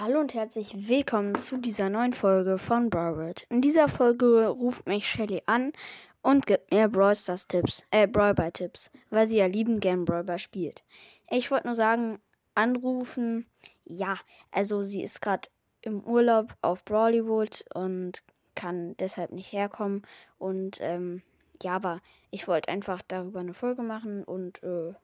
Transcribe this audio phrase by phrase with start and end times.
[0.00, 3.44] Hallo und herzlich willkommen zu dieser neuen Folge von Broward.
[3.50, 5.72] In dieser Folge ruft mich Shelly an
[6.22, 10.06] und gibt mir Brawl Stars Tipps, äh, Brawl Ball Tipps, weil sie ja lieben gern
[10.06, 10.84] Brawl Ball spielt.
[11.28, 12.18] Ich wollte nur sagen,
[12.54, 13.44] anrufen,
[13.84, 14.14] ja,
[14.50, 15.50] also sie ist gerade
[15.82, 18.22] im Urlaub auf Brawlywood und
[18.54, 20.06] kann deshalb nicht herkommen
[20.38, 21.20] und, ähm,
[21.62, 24.94] ja, aber ich wollte einfach darüber eine Folge machen und, äh,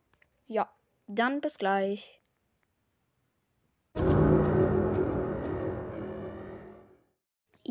[0.47, 0.71] ja,
[1.07, 2.23] dann bis gleich.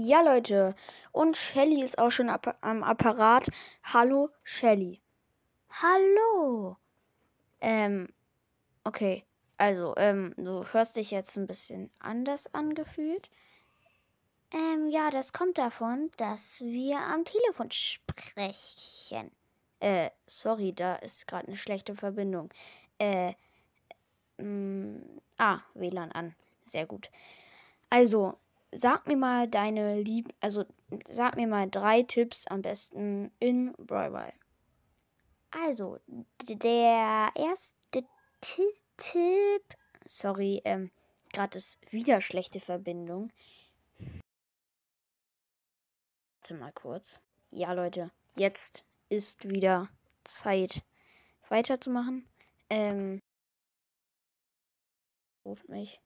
[0.08, 0.76] Ja, Leute.
[1.12, 3.50] Und Shelly ist auch schon app am Apparat.
[3.82, 5.02] Hallo, Shelly.
[5.72, 6.78] Hallo.
[7.60, 8.14] Ähm,
[8.84, 9.26] okay.
[9.58, 13.32] Also, ähm, du hörst dich jetzt ein bisschen anders angefühlt.
[14.54, 19.32] Ähm, ja, das kommt davon, dass wir am Telefon sprechen.
[19.80, 22.54] Äh, sorry, da ist gerade eine schlechte Verbindung.
[23.00, 23.34] Äh,
[24.38, 25.02] mh,
[25.40, 26.36] ah, WLAN an.
[26.64, 27.10] Sehr gut.
[27.90, 28.38] Also,
[28.72, 30.66] sag mir mal deine Lieb, also
[31.10, 34.34] sag mir mal drei Tipps am besten in Brawl.
[35.52, 36.00] Also,
[36.42, 38.04] der erste
[38.42, 39.64] Tipp,
[40.06, 40.92] sorry, ähm,
[41.32, 43.32] gerade ist wieder schlechte Verbindung.
[46.42, 47.22] Warte mal kurz.
[47.52, 49.90] Ja, Leute, jetzt ist wieder
[50.24, 50.84] Zeit
[51.50, 52.28] weiterzumachen.
[52.70, 53.22] Ähm,
[55.46, 56.00] ruft mich.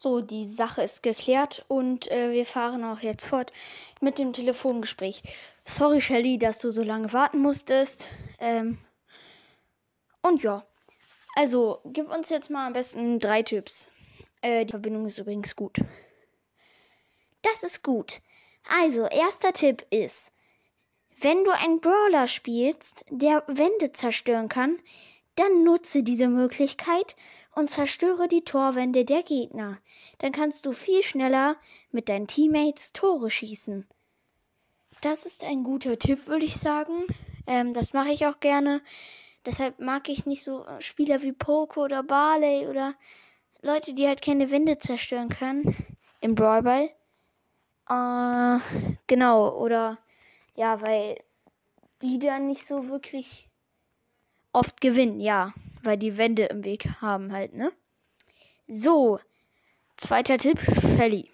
[0.00, 3.52] So, die Sache ist geklärt und äh, wir fahren auch jetzt fort
[4.00, 5.22] mit dem Telefongespräch.
[5.64, 8.08] Sorry, Shelly, dass du so lange warten musstest.
[8.38, 8.78] Ähm,
[10.22, 10.64] und ja,
[11.34, 13.90] also gib uns jetzt mal am besten drei Tipps.
[14.40, 15.78] Äh, die Verbindung ist übrigens gut.
[17.42, 18.20] Das ist gut.
[18.68, 20.32] Also, erster Tipp ist,
[21.20, 24.78] wenn du einen Brawler spielst, der Wände zerstören kann,
[25.38, 27.14] dann nutze diese Möglichkeit
[27.54, 29.78] und zerstöre die Torwände der Gegner.
[30.18, 31.56] Dann kannst du viel schneller
[31.90, 33.86] mit deinen Teammates Tore schießen.
[35.00, 37.06] Das ist ein guter Tipp, würde ich sagen.
[37.46, 38.80] Ähm, das mache ich auch gerne.
[39.46, 42.94] Deshalb mag ich nicht so Spieler wie Poco oder Barley oder
[43.62, 45.76] Leute, die halt keine Wände zerstören können
[46.20, 46.90] im Brawlball.
[47.88, 48.58] Äh,
[49.06, 49.98] genau, oder
[50.54, 51.16] ja, weil
[52.02, 53.47] die dann nicht so wirklich
[54.52, 57.72] oft gewinnen, ja weil die Wände im Weg haben halt, ne?
[58.66, 59.18] So,
[59.96, 61.30] zweiter Tipp, Shelly.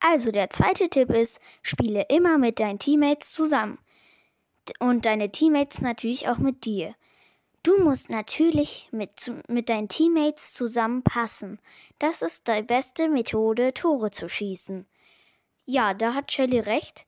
[0.00, 3.78] Also, der zweite Tipp ist, spiele immer mit deinen Teammates zusammen.
[4.78, 6.94] Und deine Teammates natürlich auch mit dir.
[7.62, 9.10] Du musst natürlich mit,
[9.48, 11.58] mit deinen Teammates zusammenpassen.
[11.98, 14.86] Das ist die beste Methode, Tore zu schießen.
[15.64, 17.06] Ja, da hat Shelly recht,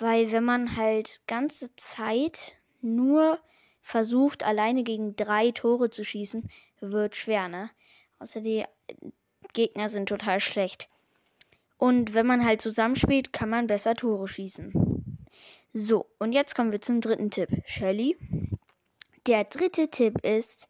[0.00, 3.38] weil wenn man halt ganze Zeit nur
[3.82, 6.48] versucht, alleine gegen drei Tore zu schießen,
[6.80, 7.70] wird schwer, ne?
[8.18, 8.64] Außer die
[9.52, 10.88] Gegner sind total schlecht.
[11.76, 15.02] Und wenn man halt zusammenspielt, kann man besser Tore schießen.
[15.74, 17.48] So, und jetzt kommen wir zum dritten Tipp.
[17.66, 18.16] Shelly.
[19.26, 20.68] Der dritte Tipp ist,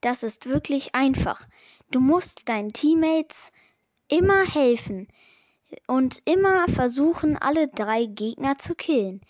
[0.00, 1.46] das ist wirklich einfach.
[1.90, 3.52] Du musst deinen Teammates
[4.08, 5.08] immer helfen
[5.86, 9.20] und immer versuchen, alle drei Gegner zu killen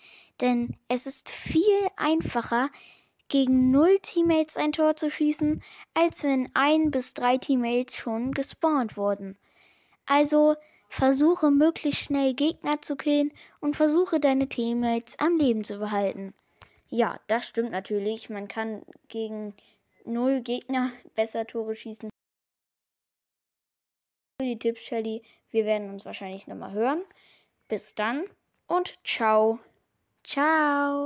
[0.41, 2.69] denn es ist viel einfacher,
[3.29, 5.61] gegen null Teammates ein Tor zu schießen,
[5.93, 9.37] als wenn ein bis drei Teammates schon gespawnt wurden.
[10.05, 10.55] Also
[10.89, 16.33] versuche möglichst schnell Gegner zu killen und versuche deine Teammates am Leben zu behalten.
[16.89, 18.29] Ja, das stimmt natürlich.
[18.29, 19.53] Man kann gegen
[20.05, 22.09] null Gegner besser Tore schießen.
[24.39, 25.21] Für die Tipps, Shelly.
[25.49, 27.03] Wir werden uns wahrscheinlich nochmal hören.
[27.67, 28.23] Bis dann
[28.67, 29.59] und ciao.
[30.27, 31.05] Ciao.